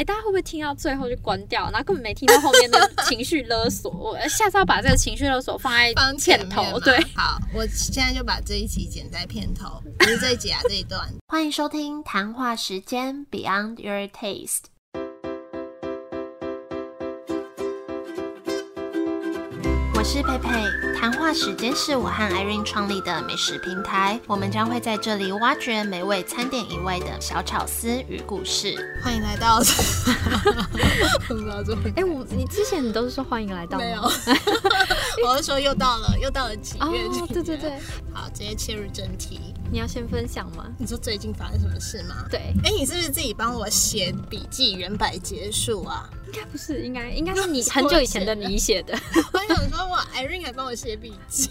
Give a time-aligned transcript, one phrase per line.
[0.00, 3.90] 哎，大家会不会听到最后就关掉，然后根本没听到后面的情绪勒索？
[3.92, 6.80] 我下次要把这个情绪勒索放在片头。
[6.80, 11.06] 对，好，我现在就把这一集剪在片头，不是这一集啊，这一段。
[11.28, 14.70] 欢迎收听谈话时间 Beyond Your Taste。
[20.12, 20.50] 是佩佩，
[20.98, 28.74] 谈话时间是我和 Irene 创立的美食平台，我们将会在这里挖掘美味餐点以外的小巧思与故事。
[29.04, 29.60] 欢迎来到，
[31.28, 34.02] 不知道做哎，我你之前你都是说欢迎来到，没有，
[35.24, 37.08] 我是说又到了，又到了几月？
[37.28, 37.78] 对对对，
[38.12, 39.54] 好，直接切入正题。
[39.70, 40.64] 你要先分享吗？
[40.76, 42.24] 你说最近发生什么事吗？
[42.28, 46.10] 对，哎，你是不是自己帮我写笔记，原版结束啊？
[46.32, 48.96] 应该不是，应该应该是你很久以前的你写的。
[49.34, 51.50] 我想说，我，Irene 还帮我写笔记。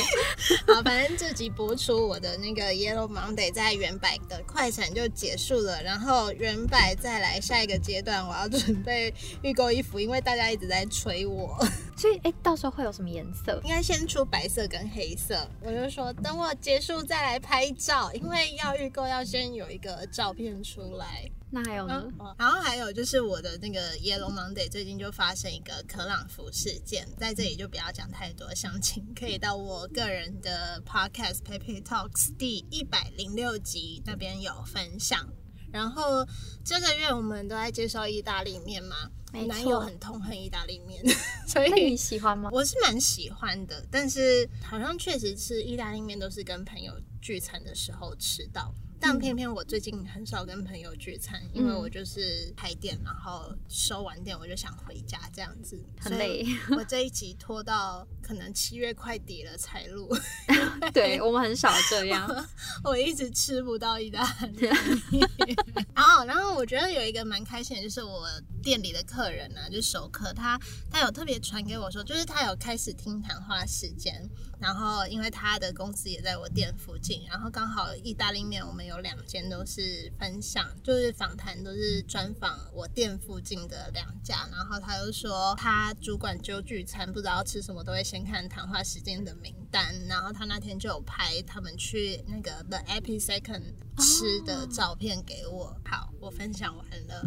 [0.66, 11.58] 好，反正这集播出，我的那个 Yellow Monday 在原版的快闪就结束了，然后原版再来下一个阶段，我要准备预购衣服，因为大家一直在催我。
[11.94, 13.60] 所以，哎，到时候会有什么颜色？
[13.62, 15.46] 应该先出白色跟黑色。
[15.60, 21.30] 我就说，等我结束再来拍照，因为要预购要先有一个照片出来。
[21.54, 22.02] 那还有呢？
[22.38, 35.28] 然后还有就是我的那个 Yellow Monday 最近就发生一个可朗福事件，在这里就不要讲太多详情，可以到我个人的 Podcast Pepe Talks 第一百零六集那边有分享。
[35.70, 36.26] 然后
[36.64, 38.96] 这个月我们都在介绍意大利面嘛，
[39.32, 41.02] 男友很痛恨意大利面，
[41.46, 42.48] 所以你喜欢吗？
[42.50, 48.74] 我是蛮喜欢的，但是好像确实吃意大利面都是跟朋友聚餐的时候吃到。
[49.04, 56.46] 但偏偏我最近很少跟朋友聚餐，因为我就是开店，然后收完店我就想回家这样子，很累。
[56.78, 60.08] 我这一集拖到可能七月快底了才录，
[60.94, 62.30] 对我们很少这样。
[62.84, 64.68] 我一直吃不到意大利。
[65.92, 68.28] 然后，然后我觉得有一个蛮开心的，就是我
[68.62, 70.56] 店里的客人呢，就熟客，他
[70.88, 74.30] 他有特别传给我说，就是他有开始听谈话时间。
[74.62, 84.48] 然后，因为他的公司也在我店附近，然后刚好意大利面我们有两间都是分享，就是访谈都是专访我店附近的两家。
[84.52, 89.92] 然后他就说，他主管就聚餐，不知道吃什么，都会先看谈话时间的名单。
[90.06, 95.76] 然后他那天就有拍他们去那个 The Epi Second 吃的照片给我。
[95.84, 97.24] 好，我分享完了。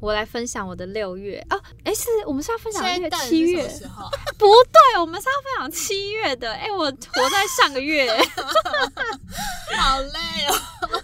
[0.00, 4.08] 我来分享我的六月哦，哎，是我们是要分享六月七月时候？
[4.38, 6.52] 不对，我们是要分享七月的。
[6.52, 8.06] 哎，我活在上个月，
[9.76, 11.02] 好累哦。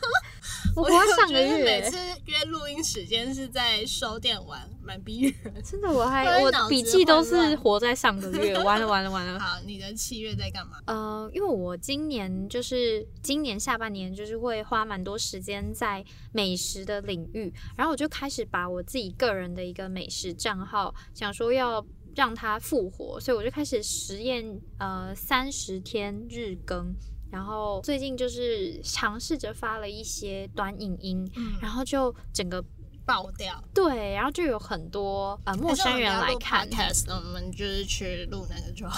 [0.75, 1.97] 我活上个月，每次
[2.27, 4.69] 约录音时间是在收电玩。
[4.84, 9.38] 蛮逼人，真的，我还 我笔记都是活在上个月，完了完了完了。
[9.38, 10.78] 好，你的七月在干嘛？
[10.87, 26.93] 呃，因为我今年就是今年下半年就是会花蛮多时间在美食的领域，然后我就开始把我自己个人的一个美食账号，想说要让它复活，所以我就开始实验呃三十天日更，
[27.32, 31.28] 然后最近就是尝试着发了一些短影音，
[31.60, 32.62] 然后就整个。
[33.04, 36.68] 爆掉，对，然后就有很多呃陌生人来看。
[37.08, 38.90] 我们就是去录那个妆，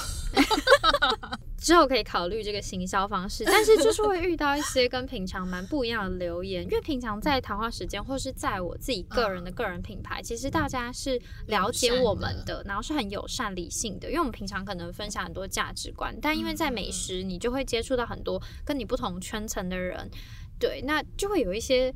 [1.58, 20.10] 之后可以考虑这个行销方式， 但是就是会遇到一些跟平常蛮不一样的留言，因为平常在谈话时间或是在我自己个人的个人品牌，其实大家是了解我们的，然后是很友善理性的，因为我们平常可能分享很多价值观，但因为在美食，你就会接触到很多跟你不同圈层的人，
[20.58, 21.92] 对，那就会有一些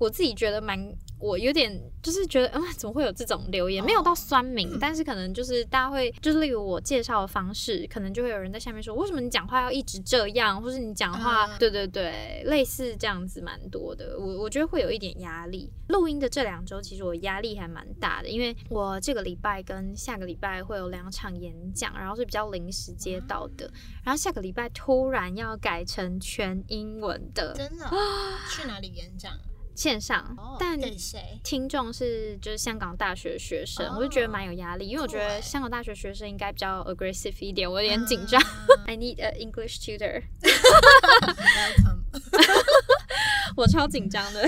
[0.00, 0.92] 我自己觉得蛮。
[1.22, 1.70] 我有点
[2.02, 3.84] 就是觉得，嗯，怎么会有这种留言？
[3.84, 14.16] 没有到酸民，但是可能就是大家会，就是例如我介绍的方式，可能就会有人在下面说，为什么你讲话要一直这样，或是你讲话，对对对，类似这样子蛮多的。
[14.18, 15.70] 我我觉得会有一点压力。
[15.88, 23.70] 录音的这两周，其实我压力还蛮大的，因为我这个礼拜跟下个礼拜会有两场演讲，然后是比较临时接到的，
[24.02, 27.84] 然后下个礼拜突然要改成全英文的，真的？
[28.50, 29.38] 去哪里演讲？
[29.80, 30.78] 线上，但
[31.42, 38.38] 听众是就是香港大学学生，我就觉得蛮有压力，因为我觉得香港大学学生应该比较 aggressive 一点，我有点紧张。
[38.86, 40.24] I need a English tutor。
[43.56, 44.46] 我超紧张的。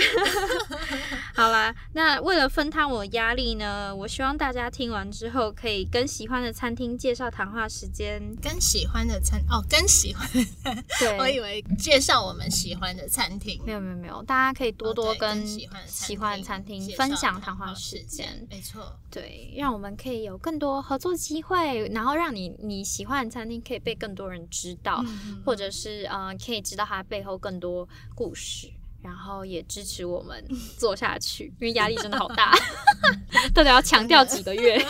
[1.35, 8.23] 好啦，那为了分摊我压力呢，我希望大家听完之后可以跟喜欢的餐厅介绍谈话时间。
[8.43, 10.29] 跟喜欢的餐哦，跟喜欢。
[11.01, 13.61] 对，我以为介绍我们喜欢的餐厅。
[13.65, 15.47] 没有没有没有，大家可以多多跟
[15.87, 18.47] 喜欢的餐厅分享谈话时间。
[18.51, 25.05] 没错，对，让我们可以有更多合作机会，然后让你你喜欢的餐厅可以被更多人知道，
[25.45, 28.71] 或者是呃可以知道它背后更多故事。
[29.03, 30.43] 然后也支持我们
[30.79, 32.55] 做下去，因为压力真的好大，
[33.53, 34.81] 到底要强调几个月？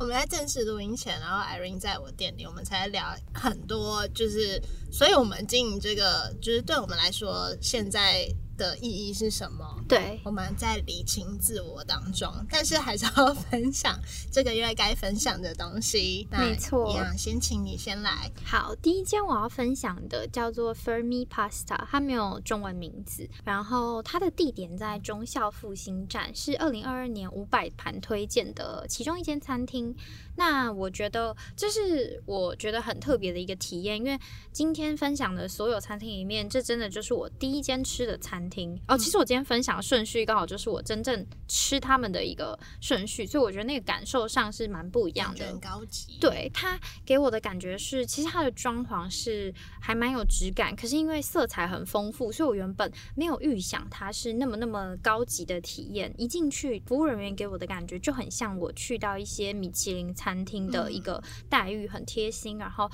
[0.00, 4.60] 我们在正式录音前，然后 Irene 在我店里，我们才聊很多，就是，
[4.90, 8.26] 所以我们经营这个，就是对我们来说，现在
[8.60, 9.64] 的意义是什么？
[9.88, 13.98] 对，我们在理清自我当中，但是还是要分享
[14.30, 16.28] 这个月该分享的东西。
[16.30, 18.30] 那没错一样，先请你先来。
[18.44, 29.96] 好，第一间我要分享的叫做 Fermi Pasta，它没有中文名字，然后它的地点在忠孝复兴站，是二零二二年五百盘推荐的其中一间餐厅。
[30.36, 34.18] 那我觉得这是我觉得很特别的一个体验，因为
[34.52, 38.96] 今天分享的所有餐厅里面，这真的就是我第一间吃的餐厅哦。
[38.96, 45.46] 其实我今天分享的顺序刚好就是我真正吃他们的一个顺序，所以我觉得那个感受上是蛮不一样的。
[45.46, 56.12] 很高级。，对它给我的感觉是，其实它的装潢是还蛮有质感，可是因为色彩很丰富，所以我原本没有预想它是那么那么高级的体验。
[56.16, 62.90] 一进去，服务人员给我的感觉就很像我去到一些米其林餐厅的一个待遇，很贴心，然后。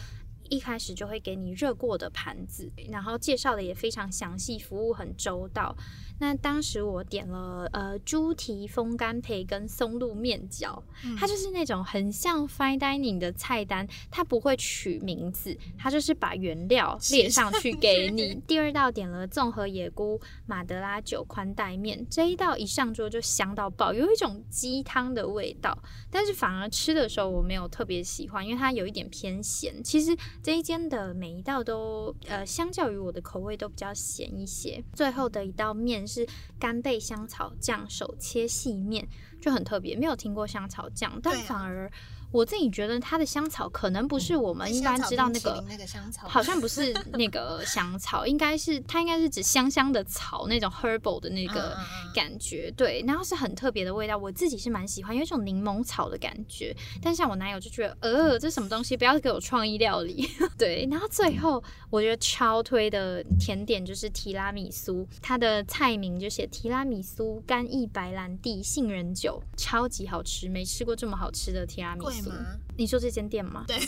[0.51, 5.77] 一开始就会给你热过的盘子，然后介绍的也非常详细，服务很周到。
[6.19, 10.83] 那当时我点了呃猪蹄风干培根松露面饺，
[11.19, 18.41] 它就是那种很像 fine dining 的菜单，它不会取名字，它就是把原料列上去给你。
[18.47, 25.77] 第二道点了综合野菇马德拉酒宽带面，这一道一上桌就香到爆，有一种鸡汤的味道，
[26.11, 29.85] 但是反而吃的时候我没有特别喜欢，因为它有一点偏咸。
[29.85, 30.17] 其实
[30.47, 34.81] 这一间的每一道都呃，相较于我的口味都比较咸一些。
[34.93, 36.25] 最后的一道面是
[36.57, 39.09] 干贝香草酱手切细面，
[39.41, 41.91] 就很特别，没有听过香草酱，但反而
[42.37, 45.65] 我自己觉得它的香草可能不是我们一般知道那个。
[45.67, 51.75] 那个香草，好像不是 那个香草，应该是它应该是指香香的草那种 herbal 的那个
[52.15, 56.77] 感觉，对，然后是很特别的味道，我自己是蛮喜欢，有一种柠檬草的感觉。
[57.01, 60.29] 但像我男友就觉得，呃，这什么东西，不要给我创意料理。
[60.59, 72.26] 对，然后最后我觉得超推的甜点就是提拉米苏，它的菜名就写提拉米苏干邑白兰地杏仁酒，超级好吃，没吃过这么好吃的提拉米苏。
[72.31, 72.57] 贵吗？
[72.79, 73.65] 你说这间店吗？
[73.67, 73.79] 对，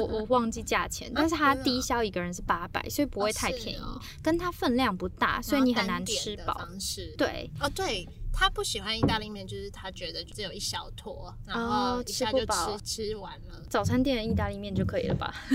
[0.00, 6.68] 我我忘记价钱， 但是它低消一个人是八百，所以不会太便宜，哦跟它分量不大，所以你很难吃饱。
[7.16, 12.46] 对，哦，对他不喜欢意大利面，就是他觉得只有一小坨，然哦后一下就吃
[12.84, 15.34] 吃吃完了，早餐店的意大利面就可以了吧？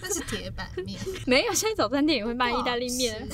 [0.00, 3.26] 那是铁板面， 没有，现在早餐店也会卖意大利面。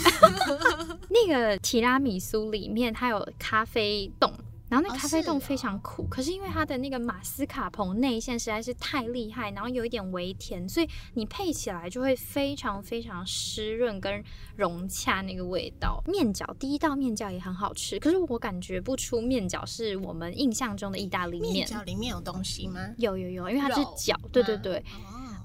[1.11, 4.32] 那个提拉米苏里面它有咖啡冻。
[4.72, 14.24] 然后那哦咖啡冻非常苦，可是因为它的那个马斯卡彭内馅实在是太厉害，然后有一点微甜，所以你配起来就会非常非常湿润跟
[14.56, 16.02] 融洽那个味道。
[16.06, 21.66] 面饺第一道面饺也很好吃，可是我感觉不出面饺是我们印象中的意大利面面。
[21.66, 22.80] 饺里面有东西吗？
[22.96, 24.78] 有有有，因为它是肉饺，对对对。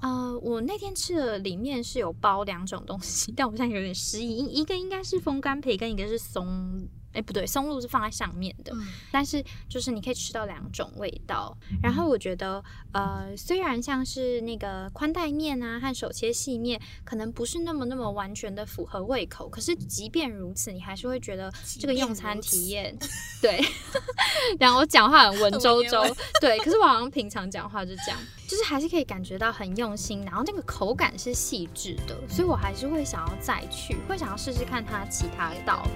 [0.00, 11.56] 呃，我那天吃的里面是有包两种东西， 但我现在有点失忆，一一个应该是风干培根，一个是松，哎不对，松露是放在上面的，嗯但是就是你可以吃到两种味道。
[11.82, 12.62] 然后我觉得，
[12.92, 22.96] 呃，虽然像是那个宽带面啊和手切细面，可能不是那么那么完全的符合胃口，可是即便如此，你还是会觉得这个用餐体 验，
[23.40, 23.64] 对。
[24.58, 35.86] 然后我讲话很文绉绉对，可是我好像平常讲话就这样，就是还是可以感觉到很用心，然后那个口感是细致的，所以我还是会想要再去，会想要试试看它其他道。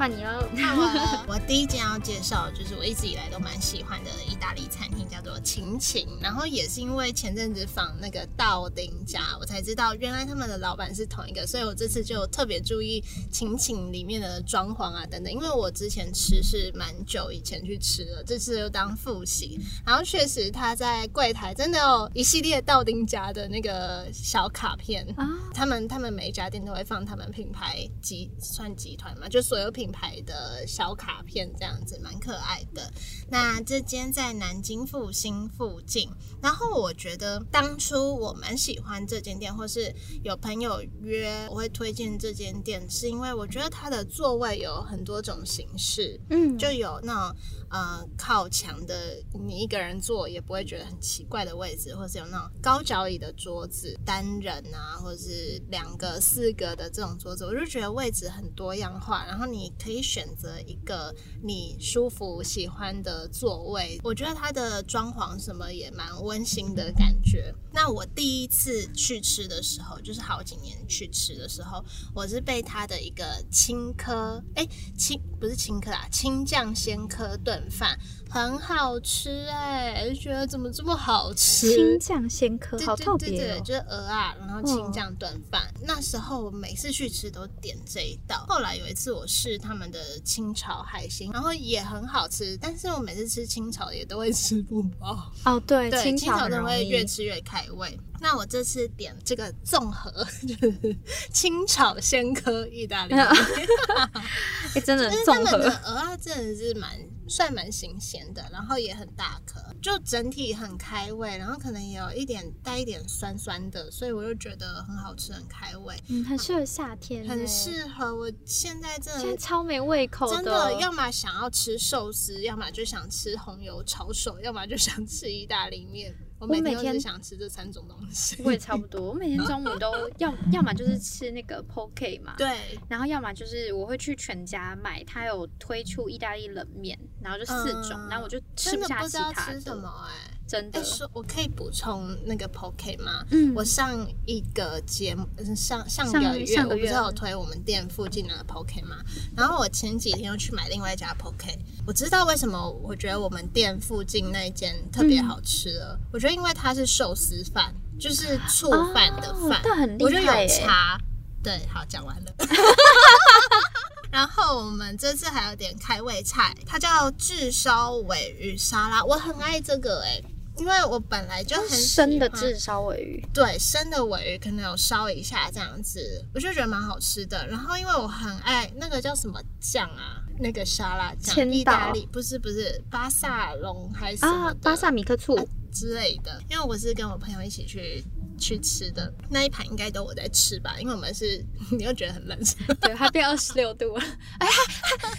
[0.00, 0.48] 换你喽。
[0.56, 1.26] 看完了。
[1.28, 6.08] 我第一间要介绍，就是我一直以来都蛮喜欢的意大利餐厅，叫做晴晴。
[6.22, 15.30] 然后也是因为前阵子访那个道丁家，我才知道原来他们的老板是同一个，所以我这次就特别注意晴晴里面的装潢啊等等。
[15.30, 19.60] 因为我之前吃是蛮久以前去吃了，这次又当复习。
[19.84, 32.92] 然后确实他在柜台真的有一系列道丁家的那个小卡片啊，他们他们每一家店都会放他们品牌集算集团嘛，就所有品牌的小卡片这样子，蛮可爱的。
[33.28, 36.10] 那这间在南京复兴附近，
[36.42, 47.36] 然后我觉得当初我蛮喜欢这间店，或是有朋友约我会推荐这间店，是因为我觉得它的座位有很多种形式，嗯，就有那种
[47.70, 59.24] 呃靠墙的，你一个人坐也不会觉得很奇怪的位置，或是有那种高脚椅的桌子，单人啊，或者是两个、四个的这种桌子，我就觉得位置很多样化。
[59.26, 63.98] 然后你可以选择一个你舒服喜欢的座位。
[64.04, 67.54] 我觉得它的装潢什么也蛮温馨的感觉。
[67.72, 71.84] 那我第一次去吃的时候，就是好几年去吃的时候，
[72.14, 74.66] 我是被它的一个青稞，哎，
[74.98, 77.98] 青不是青稞啊，青酱鲜稞炖饭
[78.30, 81.74] 很好吃哎、就觉得怎么这么好吃？
[81.74, 83.62] 青酱鲜稞，对好特对对对，别哦。
[83.64, 85.62] 就是鹅啊，然后青酱炖饭。
[85.82, 88.46] 那时候我每次去吃都点这一道。
[88.48, 95.32] 后来有一次我试他们的清炒海鲜，然后也很好吃，但是我每次吃清炒也都会吃不饱。
[95.44, 97.98] 哦，对，对，清清炒都会越吃越开胃。
[98.22, 100.12] 那我这次点这个综合，
[100.46, 100.96] 就 是
[101.32, 103.26] 清炒鲜科意大利面，
[104.74, 105.70] 哎，真的他们的。
[105.84, 106.90] 鹅啊真的是蛮
[107.30, 119.36] 算蛮新鲜的，然后也很大颗，就整体很开胃，然后可能也有一点带一点酸酸的，所以我就觉得很好吃，很开胃，嗯，很适合夏天欸，很适合我现在真的。
[119.36, 126.12] 超没胃口真的，要么想要吃寿司，要么就想吃红油炒手，要么就想吃意大利面。
[126.40, 128.42] 我每天都想吃这三种东西。
[128.42, 143.24] 我也差不多，我每天中午都 要，要么就是吃那个 poke 嘛，对，然后要么就是我会去全家买，它有推出意大利冷面，然后就四种，嗯然后我就吃不知道其他的，吃什么哎、真的哎、，说我可以补充那个 poke 吗？
[143.30, 148.96] 嗯我上一个节目，呃上上上个月，我不是有推我们店附近的 poke 吗？
[149.36, 155.96] 然后我前几天又去买另外一家 poke，我知道为什么我觉得我们店附近那一间特别好吃了。
[156.12, 160.98] 我觉得因为它是寿司饭，就是醋饭的饭，哦那很厉我觉得有害耶差。
[161.44, 162.34] 对，好，讲完了。
[164.10, 170.20] 然后我们这次还有点开胃菜，它叫炙烧尾鱼沙拉，我很爱这个哎、
[170.60, 177.46] 因为我本来就很喜生的欢炙烧尾鱼，对，生的尾鱼可能有烧一下这样子，我就觉得蛮好吃的。
[177.48, 185.34] 然后因为我很爱那个叫什么酱啊，那个沙拉酱，意大利不是不是巴萨隆还是啊巴萨米克醋，
[185.72, 186.38] 之类的。
[186.50, 188.04] 因为我是跟我朋友一起去
[188.40, 192.38] 去吃的，那一盘应该都我在吃吧，因为我们是 你又觉得很冷，
[192.80, 194.02] 对，它变二十六度了，
[194.38, 194.52] 哎，呀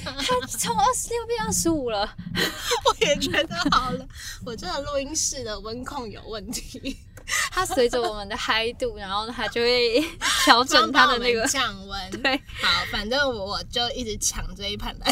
[0.03, 4.05] 它它从二十六变二十五了， 我也觉得好了，
[4.45, 6.97] 我这个录音室的温控有问题。
[7.51, 10.01] 它随着我们的嗨度，然后它就会
[10.43, 12.11] 调整它的那个降温。
[12.21, 15.11] 对，好，反正我就一直抢这一盘来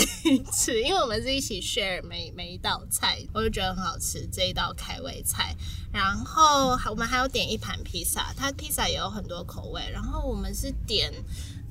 [0.52, 5.56] 吃，因为我们是一起 share 每每一道菜，我就觉得很好吃这一道开胃菜。
[5.92, 9.82] 然后还我们还有点一盘披萨，它披萨也有很多口味。
[9.92, 11.12] 然后我们是点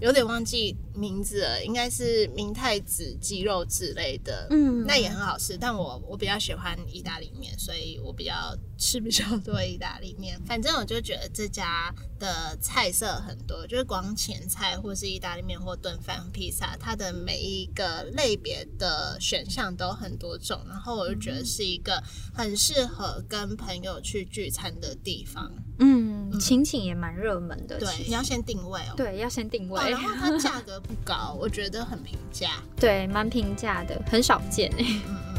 [0.00, 5.56] 有点忘记名字了，应该是明太子鸡肉之类的，嗯那也很好吃。
[5.56, 10.40] 但我我比较喜欢意大利面，所以我比较吃比较多意大利面。
[10.46, 20.60] 反正我就觉得这家的菜色很多，就是光前菜或是意大利面或炖饭、披萨，它的每一个类别的选项都很多种。
[20.68, 22.02] 然后我就觉得是一个
[22.32, 25.52] 很适合跟朋友去聚餐的地方。
[25.80, 28.94] 嗯，晴晴也蛮热门的，对，你要先定位哦。
[28.96, 32.50] 对，要先定位哦，，然后它价格不高，我觉得很平价。
[32.78, 34.84] 对，蛮平价的，很少见诶。
[35.06, 35.34] 嗯嗯。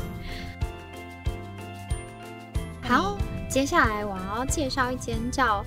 [2.81, 3.17] 好，
[3.49, 5.63] 接下来我要介绍一间叫，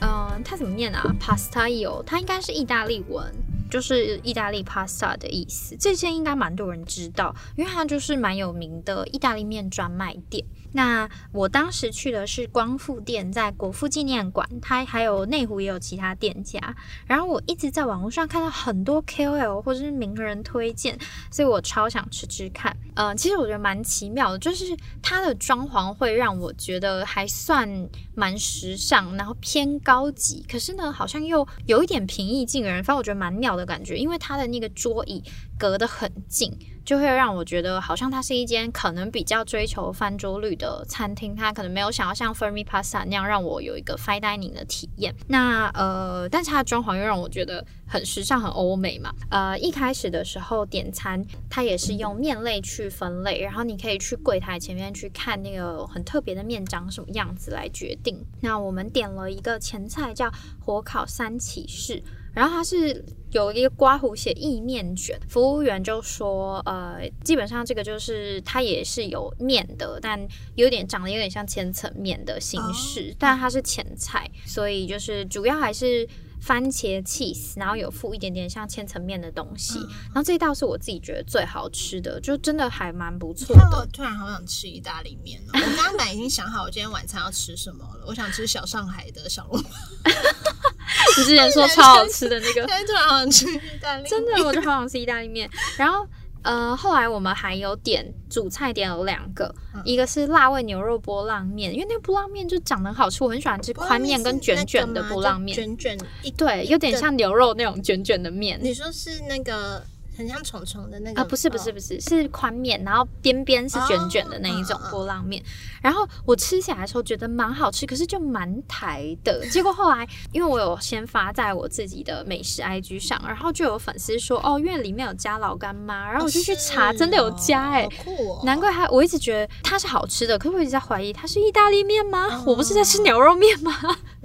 [0.00, 3.32] 嗯、它怎么念啊？Pastaio，它应该是意大利文，
[3.70, 5.74] 就是意大利 pasta 的意思。
[5.78, 10.44] 这间应该蛮多人知道，因为它就是蛮有名的意大利面专卖店。
[10.72, 16.58] 那我当时去的是光复店，在国父纪念馆，它还有内湖也有其他店家。
[17.06, 20.98] 然后我一直在网络上看到很多 KOL 或者是名人推荐，
[21.30, 22.76] 所以我超想吃吃看。
[22.94, 27.68] 嗯、其实我觉得蛮奇妙的，就是它的装潢会让我觉得还算
[28.14, 35.22] 蛮时尚，然后偏高级，可是呢，好像又有一点平易近人，反正我觉得蛮妙的感觉，因为它的那个桌椅
[35.58, 36.56] 隔得很近。
[36.86, 45.12] 就会让我觉得好像它是一间可能比较追求翻桌率的餐厅，它可能没有想要像 Fermi Pasta 那样让我有一个 fine dining 的体验。
[45.26, 49.12] 那呃，但是它的装潢又让我觉得很时尚、很欧美嘛。
[49.30, 58.24] 呃，一开始的时候点餐，它也是用面类去分类，然后你可以去柜台前面去看那个很特别的面长什么样子来决定。
[58.40, 60.30] 那我们点了一个前菜叫
[60.64, 62.00] 火烤三起士。
[62.36, 70.20] 然后它是有一个刮胡写意面卷，服务员就说，呃，基本上这个就是它也是有面的，但
[70.54, 76.06] 有点长得有点像千层面的形式，但它是前菜，所以就是主要还是
[76.38, 83.88] 番茄 cheese，然后有附一点点像千层面的东西，然后这一道是我自己觉得最好吃的，就真的还蛮不错的。
[83.94, 85.52] 突然好想吃意大利面哦！
[85.54, 89.70] 我刚刚本来已经想好我今天晚餐要吃什么了，我想吃小上海的小笼包，
[91.18, 95.50] 你之前 说超好吃的那个 现，在突然好想吃意大利面，真的，我就好想吃意大利面。
[95.76, 96.06] 然后
[96.42, 108.60] 呃，后来我们还有点主菜点了两个，嗯一个是辣味牛肉波浪面，因为那个波浪面就长得很好吃，我很喜欢吃宽面跟卷卷的波浪面，卷卷一对，有点像牛肉那种卷卷的面。
[108.62, 109.84] 你说是那个
[110.16, 115.42] 很像虫虫的那个啊，不是不是哦不是，是宽面，然后边边是卷卷的那一种波浪面。
[115.82, 119.46] 然后我吃起来的时候觉得蛮好吃，可是就蛮台的。
[119.50, 128.40] 结果后来，因为我有先发在我自己的美食 IG 上，然后就有粉丝说，哦，因为里面有加老干妈，然后我就去查，真的有加哎、好酷哦！
[128.44, 132.26] 难怪它，我一直觉得它是好吃的，可是我一直在怀疑它是意大利面吗？
[132.30, 133.72] 哦我不是在吃牛肉面吗？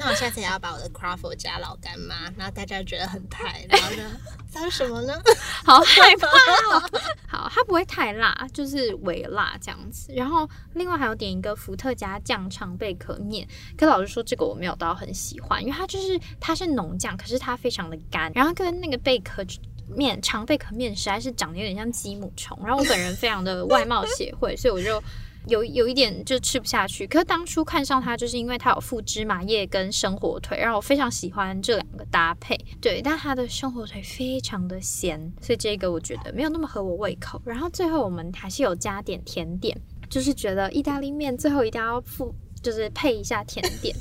[0.04, 4.18] 那我下次也要把我的 craffle 加老干妈，然后大家觉得很台，然后呢
[4.52, 5.14] 它 是什么呢？
[5.64, 6.90] 好害怕哦。
[7.30, 10.12] 好，它不会太辣，就是微辣这样子。
[10.14, 19.46] 然后另外还有点一个伏特加酱肠贝壳面，可老实说这个我没有到很喜欢，因为它就是它是浓酱，可是它非常的干，然后跟那个贝壳。
[19.94, 25.04] 面长贝壳面实在是长得有点像鸡母虫，然后我本人非常的外貌协会，所以我就
[25.48, 27.06] 有有一点就吃不下去。
[27.08, 32.58] 可是当初看上它，就是因为它有附芝麻叶跟生火腿，然后我非常喜欢这两个搭配。
[32.80, 37.42] 对，但它的生火腿非常的咸，所以这个我觉得没有那么合我胃口。
[37.46, 39.76] 然后最后我们还是有加点甜点，
[40.10, 42.34] 就是觉得意大利面最后一定要附。
[42.64, 43.92] 就是配一下甜点，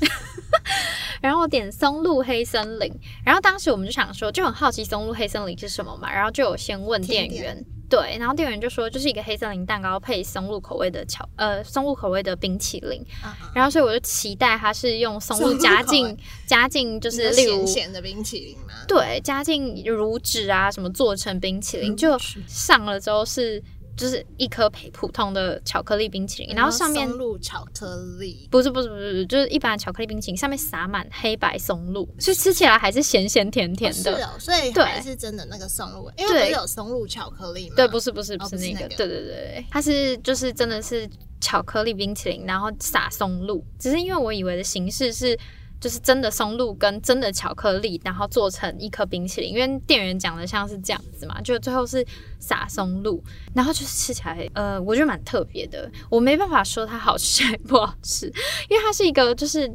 [1.23, 2.93] 然后我点松露黑森林，
[3.25, 13.05] 然后当时我们就想说，就很好奇松露黑森林是什么嘛，然后就有先问店甜员，对，然后店员就说就是一个黑森林蛋糕配松露口味的巧呃松露口味的冰淇淋，
[13.53, 16.17] 然后所以我就期待它是用松露加进
[16.47, 18.75] 加进就就是例如咸咸的冰淇淋吗？
[18.87, 22.17] 对加进乳脂啊什么做成冰淇淋，乳就
[22.47, 23.61] 上了之后是
[24.01, 34.15] 就是一颗普普通的巧克力冰淇淋，然后上面松露巧克力，不是不是不是，就是一般的巧克力冰淇淋，上面撒满黑白松露，所以吃起来还是咸咸甜甜的。
[34.15, 34.83] 哦是哦，所以对。
[34.83, 37.75] 还是真的那个松露味，因为对不是有松露巧克力吗？
[37.77, 41.07] 对，不是不是不哦是那个，对对对，它是就是真的是
[41.39, 45.39] 巧克力冰淇淋，然后撒松露，只是因为我以为的形式是。
[45.81, 52.07] 就是真的松露跟真的巧克力，然后做成一颗冰淇淋，因为店员讲的像是这样子嘛，就最后是
[52.39, 53.23] 撒松露，
[53.55, 55.91] 然后就是吃起来，呃，我觉得蛮特别的。
[56.11, 58.27] 我没办法说它好吃还不好吃，
[58.69, 59.69] 因为它是一个就是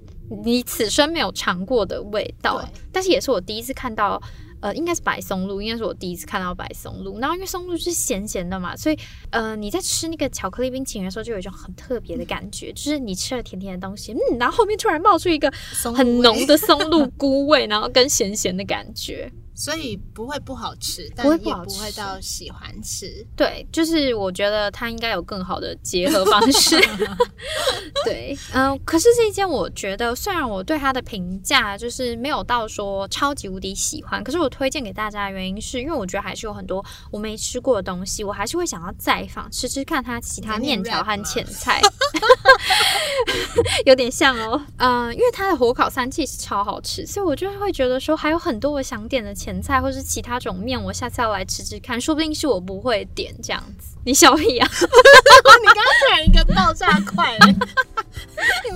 [0.44, 4.22] 你此生没有尝过的味道，但是也是我第一次看到。
[4.66, 7.20] 呃，应该是白松露，应该是我第一次看到白松露。
[7.20, 8.98] 然后因为松露是咸咸的嘛，所以
[9.30, 15.54] 呃你在吃那个巧克力冰淇淋的时候，就有一种很特别的感觉，就是你吃了甜甜的东西，嗯，然后后面突然冒出一个
[15.96, 19.32] 很浓的 松露菇味，然后跟咸咸的感觉。
[19.56, 23.26] 所以不会不好吃，但也不会到喜欢吃。
[23.36, 26.78] 对，就是我觉得它应该有更好的结合方式。
[28.04, 41.82] 对，嗯、可是这一间我觉得，虽然我对它的评价就是没有到说超级无敌喜欢，可是我推荐给大家的原因是因为我觉得还是有很多我没吃过的东西，我还是会想要再访吃吃看它其他面条和吗前菜。
[43.86, 53.96] 有点像哦，嗯、因为它的火烤三气是超好吃，所以我就会觉得说还有很多我想点的前菜或是其他种面，我下次要来吃吃看，说不定是我不会点这样子。
[54.04, 54.66] 你小屁啊！
[55.62, 57.38] 你刚刚突然一个爆炸快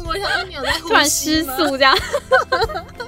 [0.05, 1.97] 我 想说你有在突然失速这样。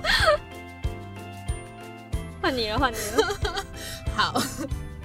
[2.42, 3.64] 换你了，换你了。
[4.16, 4.42] 好。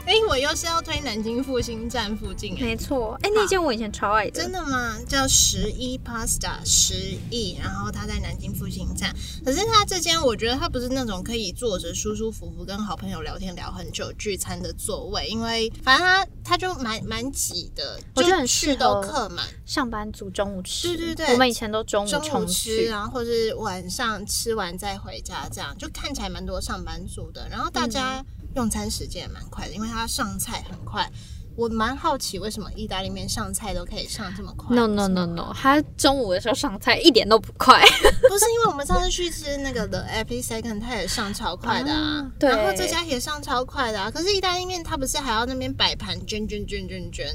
[0.07, 4.97] 哎、我又是要推南京复兴站附近哎，没错，哎、那间我以前超爱的，真的吗？
[5.09, 6.95] 叫十一 Pasta 十
[7.29, 9.13] 亿，然后它在南京复兴站。
[9.45, 19.45] 可是它这间，我觉得它不是那种可以坐着舒舒服服跟好朋友聊天聊很久聚餐的座位，因为反正它它就蛮蛮挤的，我觉得很就去适合都客满。
[19.67, 20.87] 上班族中午吃。
[20.87, 22.87] 对对对我们以前都中午中午吃，去。
[22.87, 27.49] 然后或是晚上吃完再回家，这样就看起来蛮多上班族的。
[27.51, 28.25] 然后大家
[28.57, 31.09] 用餐时间也蛮快的，因为它上菜很快。
[31.55, 37.83] 我蛮好奇为什么意大利面上菜都可以上这么快 No no no no，他中午的时候上菜一点都不快。
[38.29, 44.11] 不是因为我们上次去吃那个的 Every Second，他也上超快的啊，啊对然后这家也上超快的啊。
[44.11, 47.27] 可是意大利面它不是还要那边摆盘卷卷卷卷卷，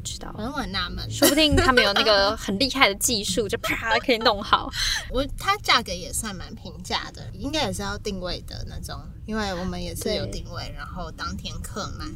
[0.00, 1.08] 不知道，反正我很纳闷。
[1.10, 4.70] 说不定他们有那个 很厉害的技术，就啪可以弄好。
[5.12, 12.08] 我它价格也算蛮平价的，应该也是要定位的那种，因为我们也是有定位，然后当天客满。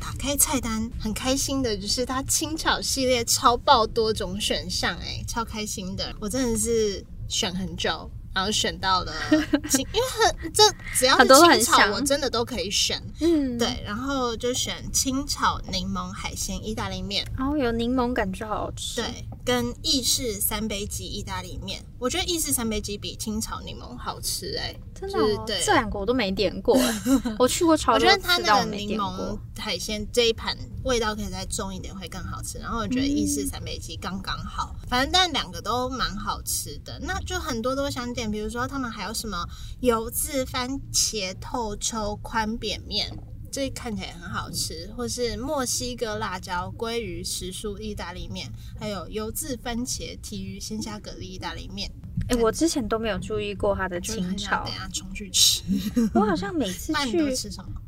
[0.00, 6.14] 打开菜单，很开心的就是它清炒系列超爆多种选项，哎，超开心的。
[6.20, 9.12] 我真的是选很久，然后选到了
[9.70, 10.08] 清，因为
[10.40, 10.62] 很这
[10.94, 13.02] 只要是很多都很清炒，我真的都可以选。
[13.20, 13.58] 嗯，。
[13.58, 17.26] 对，然后就选清炒柠檬海鲜意大利面。
[17.36, 19.02] 然后有柠檬，感觉好好吃。
[19.02, 21.84] 对，跟意式三杯鸡意大利面。
[21.98, 27.00] 我觉得意式三杯鸡比清炒柠檬好吃哎、真的、哦，就是对这两个我都没点过哎，
[27.38, 29.38] 我去过超我多次，觉得它那个柠檬。
[29.58, 32.58] 海鲜这一盘味道可以再重一点，会更好吃。
[32.58, 36.98] 然后我觉得意式三杯鸡刚刚好，反正但两个都蛮好吃的。
[37.02, 39.46] 那就很多都想比如说他们还有什么
[39.80, 43.10] 油渍番茄透抽宽扁面。
[43.54, 51.92] 这看起来很好吃，或是墨西哥辣椒鲑鱼时蔬意大利面，还有油渍番茄提鱼鲜虾蛤蜊意大利面，
[52.28, 55.62] 哎、我之前都没有注意过它的清炒等，下冲去吃。
[56.14, 57.32] 我好像每次 去？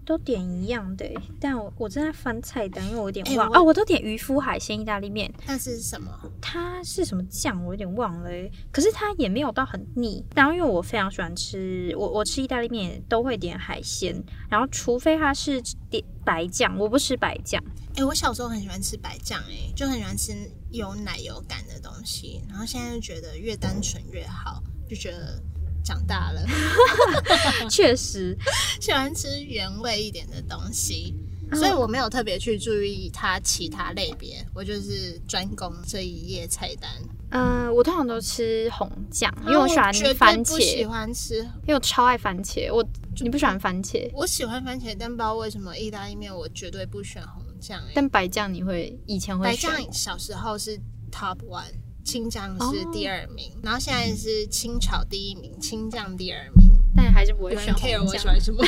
[0.04, 6.10] 都点一样的欸，但我我正在翻菜单，因为我有点忘哦，我都点渔夫海鲜意大利面，那是什么？
[6.42, 10.22] 它是什么酱我有点忘了欸，可是它也没有到很腻。
[10.34, 17.62] 然后因为我非常喜欢吃，我我吃意大利面都会点海鲜，然后除非它是点白酱，我不吃白酱。
[17.96, 20.32] 哎、我小时候很喜欢吃白酱，哎，就很喜欢吃
[20.70, 22.42] 有奶油感的东西。
[22.48, 25.40] 然后现在就觉得越单纯越好，就觉得
[25.84, 26.44] 长大了，
[27.70, 28.36] 确实，
[28.80, 31.14] 喜欢吃原味一点的东西。
[31.16, 36.90] 嗯所以我没有特别去注意它其他类别，我就是专攻这一页菜单。
[37.34, 42.72] 嗯、我通常都吃红酱，因为我喜欢番不喜，欢吃，因为我超爱番茄。
[42.72, 42.84] 我
[43.20, 50.78] 你不喜欢番茄，我喜欢番茄，但不知道为什么意大利面我绝对不选红酱，哎，但白酱你会以前会白酱小时候是
[51.10, 51.64] top one，
[52.04, 56.70] 青酱哦是第二名，然后现在是清炒第一名，青酱第二名。
[56.96, 58.06] 但还是不会选红酱。
[58.06, 58.64] 我喜欢什么？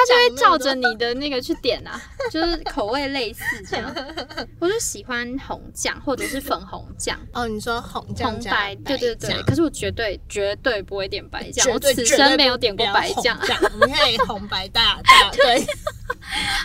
[0.00, 2.00] 他就会照着你的那个去点啊，
[2.32, 3.94] 就是口味类似这样。
[4.58, 9.42] 我就喜欢红酱或者是粉红酱、哦，你说红酱红白，对对对。
[9.42, 15.66] 可是我绝对绝对不会点白酱，我此生没有点过白酱，红酱，我们可以红白大大 对。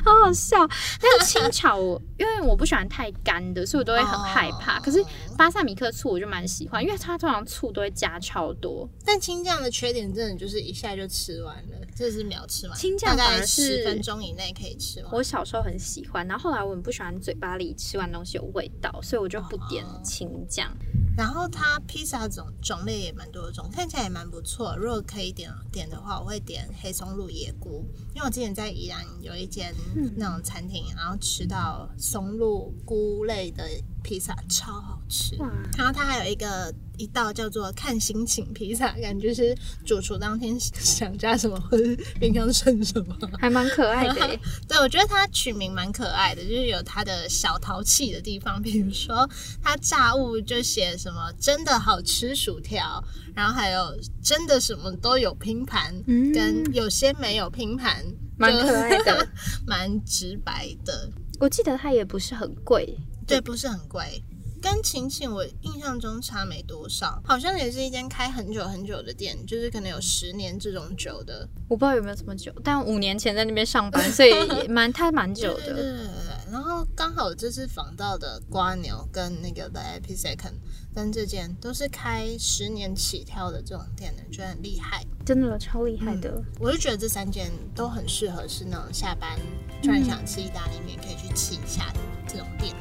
[0.03, 0.57] 好好笑。
[1.01, 4.77] 但清炒我因为我不喜欢太干的，所以我都会很害怕。
[4.77, 5.03] 哦可是
[5.37, 8.89] 巴萨米克醋我就蛮喜欢，因为它通常醋都会加超多。
[9.05, 15.13] 但青酱的缺点真的就是一下就吃完了，这是秒吃完，青酱大概是十分钟以内可以吃完。
[15.13, 20.71] 我小时候很喜欢，然后后来我很不喜欢嘴巴里吃完东西有味道，所以我就不点哦青酱。
[21.17, 24.75] 然后它披萨种种类也蛮多种，看起来也蛮不错。
[24.75, 29.73] 如果可以点点的话，我会点黑松露野菇，因为我之前在宜兰有一间
[30.17, 33.63] 那种餐厅，然后吃到松露菇类的
[34.05, 35.35] 披萨，超好吃。
[35.75, 41.83] 然后它还有一个一道叫做看心情披萨，感觉是主厨当天想加什么或者
[42.19, 43.17] 冰箱剩什么。
[43.39, 44.39] 还蛮可爱的耶。
[44.69, 49.27] 对，我觉得它取名蛮可爱的，就是有它的小淘气的地方，比如说
[49.63, 58.05] 它炸物就写什么真的好吃薯条，然后还有真的什么都有拼盘，嗯跟有些没有拼盘，
[58.37, 59.27] 蛮可爱的，
[59.65, 61.09] 蛮直白的。
[61.37, 64.23] 我记得它也不是很贵，对，不是很贵。
[64.61, 71.47] 跟晴晴我印象中差没多少，好像也是一间开很久很久的店，就是可能有十年这种久的。
[71.69, 75.65] 我不知道有没有这么久，但五年前在那边上班， 所以也蛮它蛮久的。
[75.65, 76.07] 对对对。
[76.51, 80.55] 然后刚好这次访到的瓜牛跟那个 The Epi Second
[80.95, 85.05] 跟这间都是开十年起跳的这种店的，觉得很厉害。
[85.23, 86.41] 真的超厉害的。
[86.59, 89.37] 我就觉得这三间都很适合是那种下班
[89.83, 92.73] 突然想吃意大利面可以去吃一下的这种店。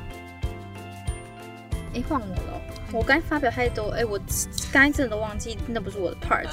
[1.94, 2.60] 哎、换我了，
[2.92, 4.18] 我刚发表太多，哎、我
[4.72, 6.48] 刚才真的都忘记，那不是我的 part。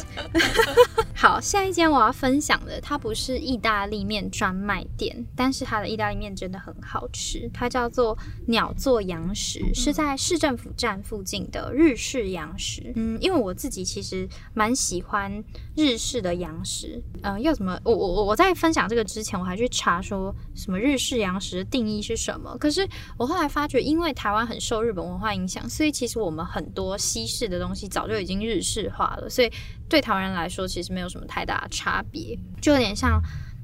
[1.13, 8.17] 好，下一间我要分享的，它不是意大利面专卖店，但是它的意大利面真的很好吃，它叫做
[8.47, 12.91] 鸟座羊食，是在市政府站附近的日式羊食。
[12.95, 15.43] 嗯，因为我自己其实蛮喜欢
[15.75, 17.79] 日式的羊食，嗯、要怎么？
[17.83, 29.51] 我我我在分享这个之前，我还去查说什么日式羊食的定义是什么，可是我后来发觉，因为台湾很受日本文化影响，所以其实我们很多西式的东西早就已经日式化了，所以
[29.89, 33.21] 对台湾人来说，其实没有什么太大的差别，就有点像。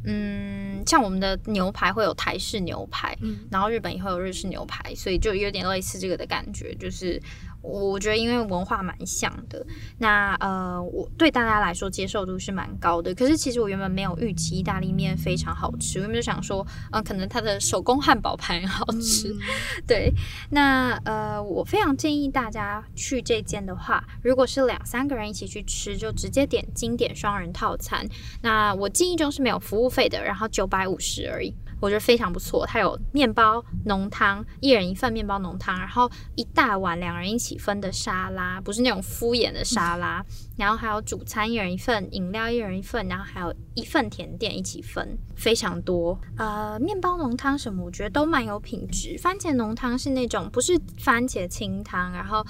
[0.10, 7.22] 嗯，像我们的牛排会有台式牛排，嗯然后日本也会有日式牛排，所以就有点类似这个的感觉，就是
[7.62, 9.66] 我觉得因为文化蛮像的，
[9.98, 13.14] 那呃，我对大家来说接受度是蛮高的。
[13.14, 19.34] 可是其实我原本没有预期意大利面非常好吃，我原本就想说，嗯、可能它的手工汉堡排很好吃。
[19.34, 19.40] 嗯
[19.86, 20.14] 对，
[20.52, 28.08] 那呃，我非常建议大家去这间的话，如果是两三个人一起去吃，就直接点经典双人套餐。
[28.42, 31.54] 那我记忆中是没有服务费的，然后九百五十而已。
[31.80, 32.66] 我觉得非常不错。
[32.66, 40.24] 它有面包浓汤，一人一份面包浓汤，然后一大碗两人一起分的沙拉，不是那种敷衍的沙拉。
[40.58, 46.20] 然后还有主餐一人一份，饮料一人一份，然后还有一份甜点一起分，非常多。
[46.36, 49.16] 呃，面包浓汤什么，我觉得都蛮有品质。
[49.20, 52.44] 番茄浓汤是那种不是番茄清汤，然后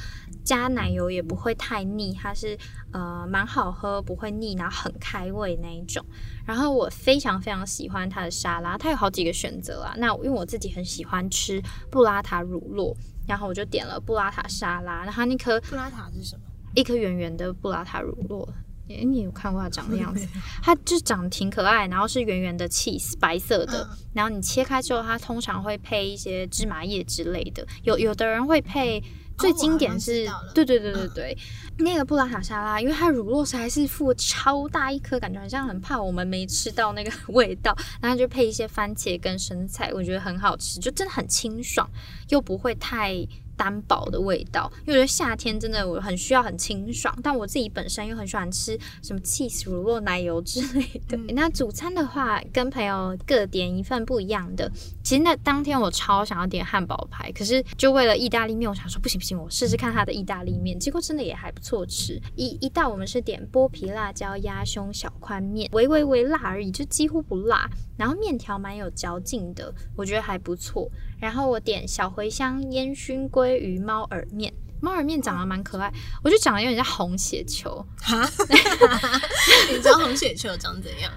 [0.45, 2.57] 加奶油也不会太腻，它是
[2.93, 6.05] 呃蛮好喝，不会腻，然后很开胃那一种。
[6.47, 9.93] 然后我非常非常喜欢它的沙拉，它有好几个选择啊。
[9.97, 12.95] 那因为我自己很喜欢吃布拉塔乳酪，
[13.27, 15.03] 然后我就点了布拉塔沙拉。
[15.03, 16.41] 然后那颗布拉塔是什么？
[16.73, 18.47] 一颗圆圆的布拉塔乳酪，
[18.87, 20.25] 诶，你有看过它长的样子？
[20.63, 23.85] 它就长得挺可爱，然后是圆圆的 cheese，白色的。
[24.13, 27.67] 然后你切开之后，它通常会配一些芝麻叶之类的。
[27.83, 29.03] 有有的人会配，
[29.37, 31.37] 最经典是，对对对对对，
[31.77, 41.87] 那个布拉塔沙拉，因为它乳酪实在是附超大一颗，感觉好像很怕我们没吃到那个味道， 然后就配一些番茄跟生菜，我觉得很好吃，就真的很清爽，
[42.29, 43.27] 又不会太。
[43.57, 51.17] 单薄的味道，因为我觉得夏天真的我很需要很清爽，但我自己本身又很喜欢吃什么 cheese 乳酪奶油之类的。
[51.33, 54.71] 那主餐的话，跟朋友各点一份不一样的。
[55.03, 60.79] 其实那当天我超想要点汉堡排，可是就为了意大利面，我想说不行不行，我试试看它的意大利面。
[60.79, 62.21] 结果真的也还不错吃。
[62.35, 67.69] 一一道我们是点剥皮辣椒鸭胸小宽面，微微微辣而已，就几乎不辣。
[67.97, 70.89] 然后面条蛮有嚼劲的，我觉得还不错。
[71.19, 75.91] 然后我点小茴香烟熏鲑鱼猫耳面，猫耳面长得蛮可爱，
[76.23, 77.83] 我觉得长得有点像红血球。
[77.99, 78.21] 哈，
[79.69, 81.11] 你知道红血球长怎样？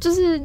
[0.00, 0.36] 就是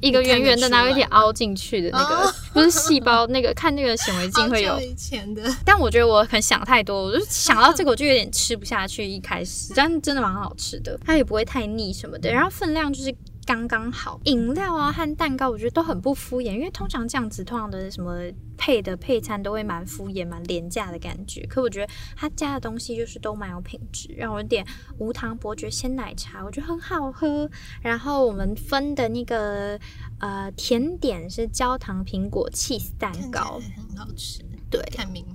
[0.00, 4.78] 一个圆圆的，然后有点凹进去的那个，不是细胞那个，看那个显微镜会有。
[4.80, 5.42] 以前的。
[5.64, 9.06] 但我觉得我很想太多，我就想到这个，我就有点吃不下去。
[9.06, 13.14] 一开始，但真的蛮好吃的，它也不会太腻什么的，然后分量就是。
[13.50, 18.16] 刚刚好，饮料啊和蛋糕，我觉得都很不敷衍，因为通常这样子，通常的什么
[18.56, 21.44] 配的配餐都会蛮敷衍、蛮廉价的感觉。
[21.48, 24.64] 可我觉得他加的东西就是都蛮有品质，让我点
[24.98, 27.50] 无糖伯爵鲜奶茶，我觉得很好喝。
[27.82, 29.76] 然后我们分的那个
[30.20, 34.44] 呃甜点是焦糖苹果 cheese 蛋糕，很好吃。
[34.70, 35.26] 对，看名。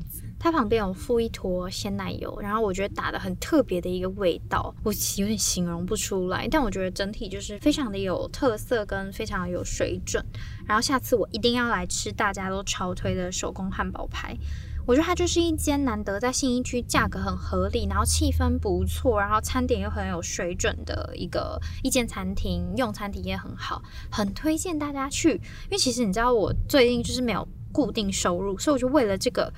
[0.46, 6.48] 它旁边有附一坨鲜奶油，然后我觉得打的很特别的一个味道，我有点形容不出来。
[6.48, 10.24] 但我觉得整体就是非常的有特色跟非常有水准。
[10.68, 14.38] 然后下次我一定要来吃大家都超推的手工汉堡排。
[14.86, 23.82] 我觉得它就是一间难得在信义区价格很合理，然后气氛不错，然后餐点又很有水准的一个一间餐厅，用餐体验很好，
[24.12, 25.32] 很推荐大家去。
[25.32, 29.52] 因为其实你知道我最近就是没有固定收入，所以我就为了这个。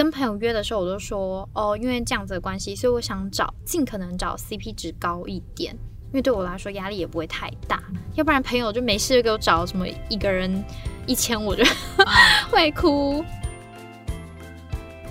[0.00, 5.74] 跟朋友约的时候，我都说哦，因为这样子的关系，所以我想找尽可能找 CP 值高一点，
[6.06, 7.82] 因为对我来说压力也不会太大。
[8.14, 10.64] 要不然朋友就没事给我找什么一个人
[11.06, 11.62] 一千，我就
[12.50, 13.22] 会哭。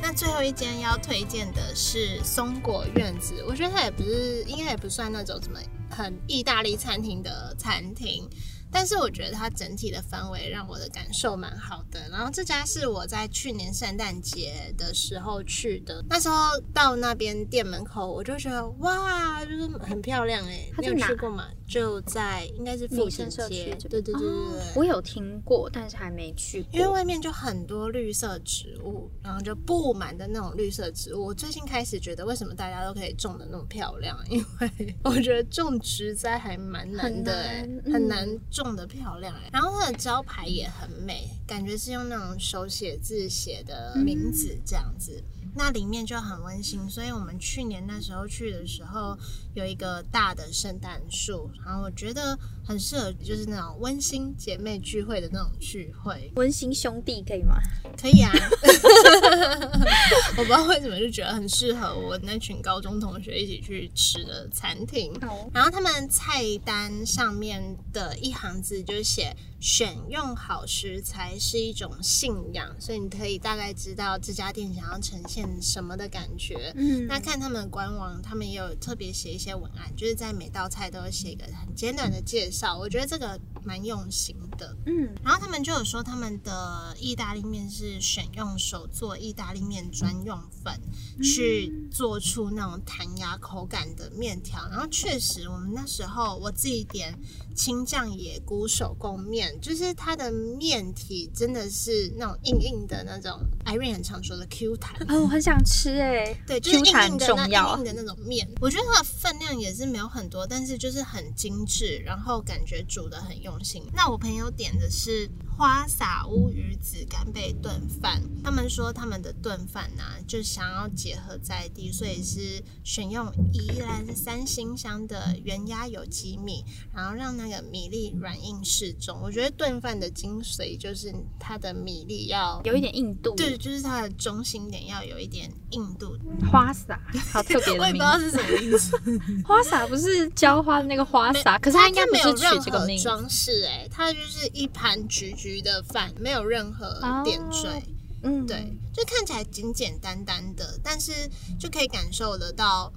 [0.01, 5.59] 那最后一间要推荐的是松果院子，我觉得它也不是，应该也不算那种什么
[5.91, 8.27] 很意大利餐厅的餐厅。
[8.71, 12.07] 但是我觉得它整体的氛围让我的感受蛮好的。
[12.09, 16.35] 然后这家是我在去年圣诞节的时候去的，那时候
[16.73, 20.69] 到那边店门口，我就觉得哇，就是很漂亮哎。
[20.79, 21.47] 你有去过吗？
[21.67, 24.27] 就在应该是复兴街，对对对对对。
[24.75, 26.65] 我有听过，但是还没去。
[26.71, 31.25] 因为外面就很多绿色植物，然后就布满的那种绿色植物。
[31.27, 34.17] 我最近开始觉得，为什么大家都可以种的那么漂亮？
[34.29, 38.27] 因为我觉得种植栽还蛮难的哎，很难
[38.63, 39.33] 种的漂亮。
[39.51, 45.23] 然后它的招牌也很美，感觉是用那种手写字写的名字这样子。
[45.55, 49.17] 那里面就很温馨，所以我们去年那时候去的时候，
[49.55, 56.31] 有一个大的圣诞树，然后我觉得很适合，就是那种温馨姐妹聚会的那种聚会。
[56.35, 57.55] 温馨兄弟可以吗？
[57.99, 58.31] 可以啊。
[60.37, 65.11] 我不知道为什么就觉得很适合我那群高中同学一起去吃的餐厅。
[65.51, 69.35] 然后他们菜单上面的一行字就写。
[69.59, 76.71] 选用好食材是一种信仰，所以你可以大概知道这家店想要呈现什么的感觉。
[76.77, 82.77] 嗯，那看他们官网，他们也有特别写一些文案，就是在每道菜都会写一个很简短的介绍。
[82.77, 84.77] 我觉得这个蛮用心的。
[84.85, 90.79] 嗯，然后他们就有说他们的意大利面是选用手做意大利面专用粉
[91.21, 94.65] 去做出那种弹牙口感的面条。
[94.69, 97.13] 然后确实，我们那时候我自己点
[97.53, 99.48] 青酱野菇手工面。
[99.61, 113.83] 就是它的面体真的是那种硬硬的那种，Irene 很常说的 Q 弹哦，我很想吃哎，对，就是硬硬的那硬硬的那种面，我觉得它的分量也是没有很多，但是就是很精致，然后感觉煮的很用心。
[113.93, 115.29] 那我朋友点的是。
[115.59, 118.23] 花洒乌鱼子干贝炖饭。
[118.41, 129.19] 他们说他们的炖饭呢、就想要结合在地，所以是选用宜兰三星乡的原鸭有机米，然后让那个米粒软硬适中。
[129.21, 132.59] 我觉得炖饭的精髓就是它的米粒要。
[132.63, 136.17] 有一点硬度，对，就是它的中心点要有一点硬度，
[136.51, 136.99] 花洒，
[137.31, 137.93] 好特别 我的名字。
[137.93, 138.97] 也不知道是什么意思。
[139.45, 142.99] 花洒不是浇花的那个花洒，可是它应该不没有任何这个名。
[142.99, 147.67] 装饰，哎，它就是一盘橘橘的饭，没有任何点缀。
[147.67, 147.81] 哦
[148.21, 151.13] 嗯，对，就看起来简简单单的，但是
[151.57, 152.91] 就可以感受得到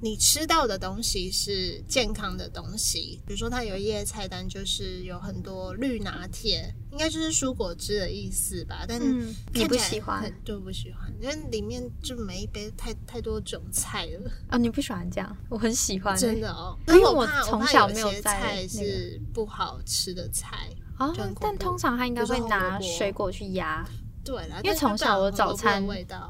[0.00, 3.20] 你吃到的东西是健康的东西。
[3.26, 8.84] 比如说，它有一页菜单就是有很多绿拿铁，应该就是蔬果汁的意思吧？
[8.88, 14.58] 但嗯，你不喜欢很就不喜欢，因为里面就每一杯太太多种菜了，哦？
[14.58, 15.36] 你不喜欢这样？
[15.48, 16.78] 我很喜欢欸，真的哦。
[16.88, 20.68] 因为我怕从小没有在些菜是不好吃的菜。
[20.98, 23.88] 哦就很恐，怖但通常他应该会拿水果去压，
[24.28, 25.82] 对啦，因为从小我早餐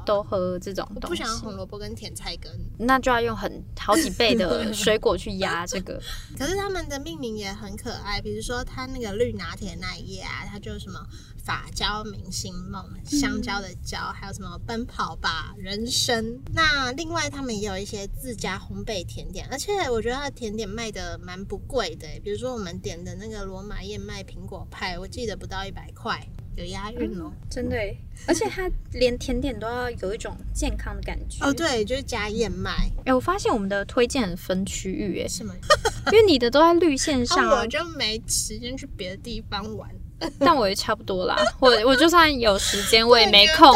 [0.05, 2.49] 都喝这种我东西，不想要红萝卜跟甜菜根。
[2.77, 6.01] 那就要用很好几倍的水果去压这个。
[6.39, 11.05] 可是他们的命名也很可爱，比如说它那个绿拿铁那一页啊，它就是什么
[11.43, 16.39] 法椒明星梦、香蕉的蕉，还有什么奔跑吧人生。
[16.53, 26.25] 那另外他们也有一些自家烘焙甜点，而且我觉得它的甜点卖的蛮不贵的，比如说我们点的那个罗马燕麦苹果派，我记得不到一百块，
[26.59, 27.31] 有押韵哦。
[27.49, 27.77] 真的，
[28.27, 31.43] 而且它连甜点都要有一种健康的感觉。
[31.45, 35.55] 哦，，对，就是加燕麦，哎，我发现我们的推荐很分区域，哎，是吗？
[36.11, 39.89] 因为你的都在绿线上我，就没时间去别的地方玩。
[40.39, 41.35] 但我也差不多啦。
[41.59, 43.67] 我我就算有时间，我也没空，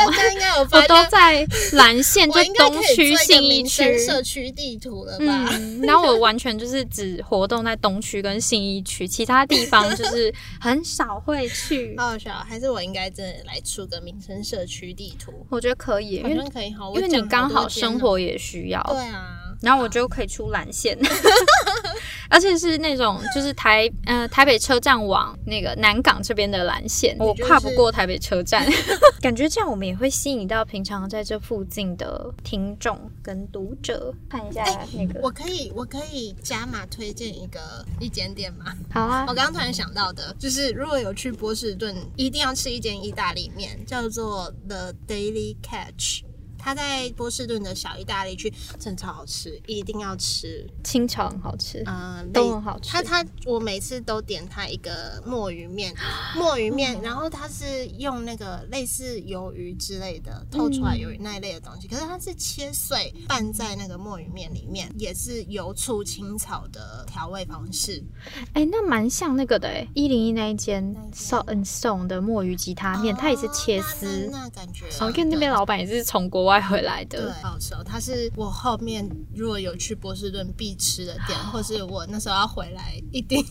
[0.72, 3.98] 我， 都在蓝线， 就东区信义区。
[4.00, 5.50] 社区地图了吧？
[5.54, 11.96] 嗯，然后我完全就是只活动在东区跟信义区，其他地方就是很少会去。
[11.98, 15.32] 好好笑，还是我应该真的来出个民生社区地图？
[15.50, 17.68] 我觉得可以，因好为可以因为你刚好。
[17.70, 18.82] 生活也需要。
[18.92, 20.98] 对啊，然后我就可以出蓝线，
[22.30, 28.68] 而且是那种就是台呃台北车站往那个南港这边的蓝线，我跨不过台北车站，
[29.22, 34.14] 感觉这样我们也会吸引到平常在这附近的听众跟读者。
[34.30, 38.74] 看一下那个，我可以，我可以加码推荐一个一间店吗？
[38.92, 46.24] 好啊我，刚刚突然想到的，就是如果有去波士顿，一定要吃一间意大利面，叫做 The Daily Catch。
[46.64, 50.66] 它在波士顿的小意大利区，真的超好吃，一定要吃。
[50.84, 52.90] 清炒很好吃，嗯，类都很好吃。
[52.90, 55.94] 他他我每次都点他一个墨鱼面，
[56.38, 68.02] 墨鱼面，然后它是用那个类似鱿鱼之类的透出来鱿鱼那一类的东西，可是它是切碎拌在那个墨鱼面里面，也是油醋清炒的调味方式。
[68.54, 74.30] 哎、那蛮像那个的哎，一零一那一间哪一间 Salt and Stone 的墨鱼吉他面，它也是切哦丝。
[74.32, 77.34] 那感觉哦，因为那边老板也是从国外回来对的。
[77.42, 83.44] 好吃哦，它是我后面如果有去波士顿必吃的店， 或是我那时候要回来一定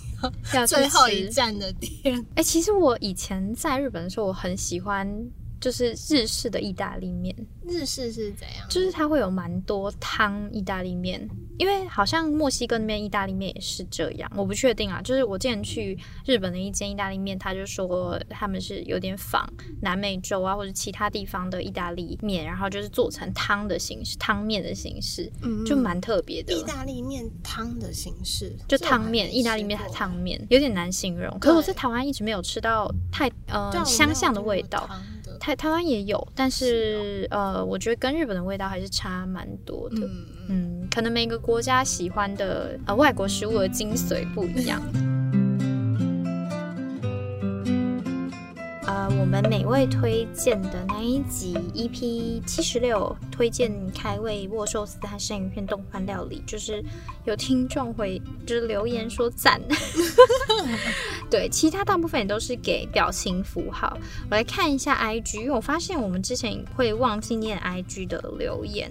[0.54, 2.24] 要 最后一站的店。
[2.34, 5.06] 哎、其实我以前在日本的时候，我很喜欢
[5.62, 7.32] 就是日式的意大利面，
[7.64, 8.68] 日式是怎样？
[8.68, 15.00] 就是它会有蛮多汤意大利面，因为好像墨西哥那边意大利面也是这样，我不确定啊。
[15.00, 15.96] 就是我之前去
[16.26, 19.48] 日本的一间意大利面，他就说他们是有点仿
[19.80, 26.52] 南美洲啊或者其他地方的意大利面，然后就是做成汤的形式，汤面的形式，嗯就蛮特别的。
[26.52, 34.90] 意大利面汤的形式，就汤面，意大利面汤面有点难形容，可是我在台湾一直没有吃到太呃相像的味道。
[35.42, 40.08] 台台湾也有，但是呃，我觉得跟日本的味道还是差蛮多的。
[40.48, 44.80] 嗯，可能每个国家喜欢的呃外国食物的精髓不一样。
[49.02, 56.80] 呃，我们每位推荐的那一集 EP 七十六，推荐开胃握寿司和生鱼片冻饭料理，就是
[57.24, 59.60] 有听众会就是留言说赞，
[61.28, 63.98] 对，其他大部分也都是给表情符号。
[64.30, 68.88] 我来看一下 IG，因为我发现我们之前会忘记念 IG 的留言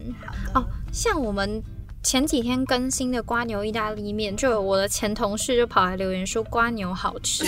[0.54, 1.64] 的哦，像我们。
[2.04, 7.46] 前几天更新的瓜牛意大利面，就有我的前同事就跑来留言说瓜牛好吃。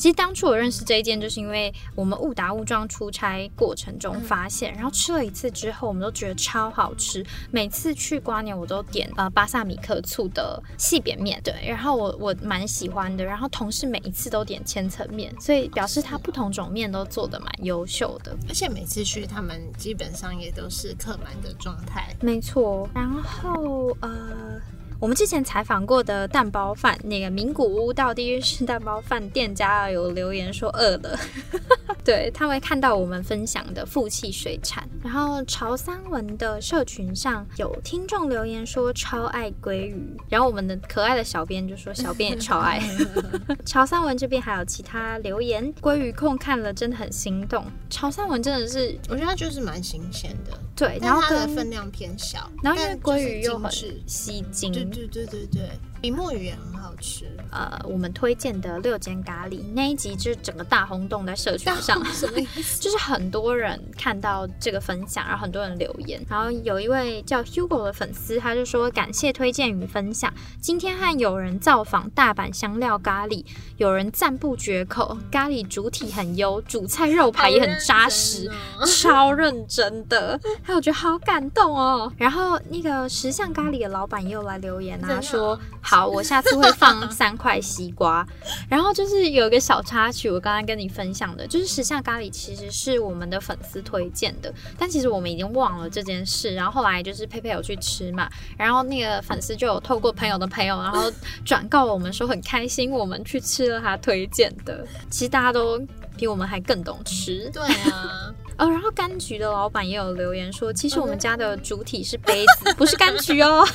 [0.00, 7.22] 其实当初我认识这一间，就是因为我们误打误撞出差过程中发现，然后吃了一次之后，我们都觉得超好吃。
[7.50, 13.22] 每次去瓜牛，我都点呃巴萨米克醋的细扁面，对，然后我我蛮喜欢的。
[13.22, 18.34] 然后同事每一次都点千层面，所以表示他不同种面都做的蛮优秀的。
[18.48, 22.16] 而且每次去他们基本上也都是客满的状态。
[22.22, 24.58] 没错，然后呃，
[25.00, 31.18] 我们之前采访过的蛋包饭，那个名古屋到地狱式蛋包饭店家有留言说饿了，
[32.04, 34.86] 对他会看到我们分享的富气水产。
[35.02, 42.78] 然后潮三文的社群上有听众留言说超爱鲑鱼，然后我们的可爱的小编就说小编也超爱。
[43.64, 47.64] 潮三文这边还有其他留言，鲑鱼控看了真的很心动。
[47.88, 53.70] 潮三文真的是，我觉得它就是蛮新鲜的，对，然后它的跟分量偏小，然后因为鲑鱼又很
[54.06, 55.70] 吸睛，对对对对，
[56.00, 57.26] 比目鱼也很好吃。
[57.52, 62.78] 呃，我们推荐的六间咖喱那一集就是整个大轰动在社群上，什么意思？
[62.80, 70.32] 就是很多人看到这个分享，然后很多人留言，然后有一位叫 Hugo 的粉丝，他就说感谢推荐与分享。
[70.60, 73.44] 今天和有人造访大阪香料咖喱，
[73.78, 78.48] 有人赞不绝口，咖喱主体很优，主菜肉排也很扎实。
[78.78, 82.12] 好认哦超认真的，还有我觉得好感动哦。
[82.16, 85.58] 然后那个石像咖喱的老板也有来留言啊，说
[85.90, 88.24] 好，我下次会放 三块西瓜。
[88.68, 96.54] 然后就是有一个小插曲，我刚刚跟你分享的，就是时下咖喱其实是我们的粉丝推荐的，但其实我们已经忘了这件事。
[96.54, 101.10] 然后后来就是佩佩有去吃嘛，然后那个粉丝就有透过朋友的朋友，然后
[101.44, 104.86] 转告我们说很开心，我们去吃了他推荐的。
[105.10, 105.76] 其实大家都
[106.16, 107.50] 比我们还更懂吃。
[107.52, 107.60] 对
[107.90, 113.66] 啊，哦，然后柑橘的老板也有留言说，其实我们家的主体是杯子，不是柑橘哦。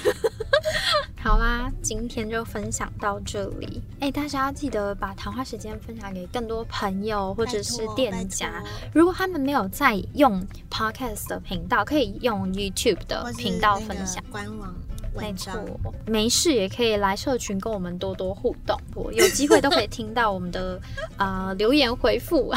[1.19, 3.81] 好啦，今天就分享到这里。
[3.99, 8.63] 哎，大家要记得把谈话时间分享给更多朋友或者是店家。
[8.93, 14.23] 如果他们没有在用 podcast 的频道，可以用 YouTube 的频道分享。
[14.31, 20.79] 官网没文章错，没事也可以来社群跟我们多多互动，我有机会都可以听到我们的
[21.17, 22.53] 呃留言回复。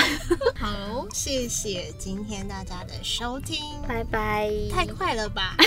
[0.57, 4.51] 好，谢谢今天大家的收听，拜拜。
[4.71, 5.57] 太快了吧！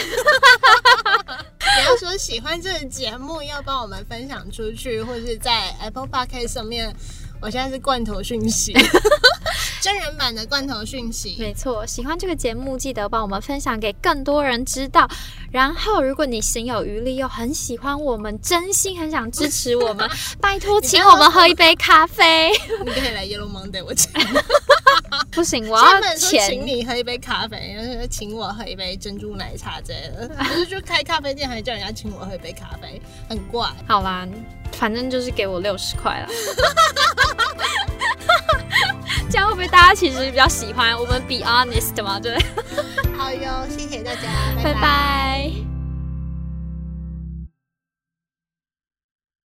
[1.60, 6.94] 不要说喜欢这个节目，要帮我们分享出去，或是在 Apple Podcast 上面。
[7.42, 8.72] 我现在是罐头讯息，
[9.82, 11.36] 真人版的罐头讯息。
[11.40, 15.10] 没错，喜欢这个节目，记得帮我们分享给更多人知道。
[15.52, 20.08] 然后，如果你心有余力又很喜欢我们，真心很想支持我们，
[20.40, 22.52] 拜托请我们喝一杯咖啡。
[22.86, 24.12] 你可以来 Yellow Monday，我请。
[25.32, 26.64] 不行，我要 专门说请。
[26.66, 30.30] 你喝一杯咖啡，然后请我喝一杯珍珠奶茶之类的。
[30.38, 33.68] 不是就开咖啡店，还叫人家请我喝一杯咖啡，很怪。
[33.88, 34.28] 好啦，
[34.74, 36.28] 反正就是给我六十块啦。
[39.32, 42.20] 这样会不会大家其实比较喜欢我们 be honest 嘛？
[42.20, 42.38] 对，
[43.18, 44.30] 好哟，谢谢大家，
[44.62, 45.71] 拜拜。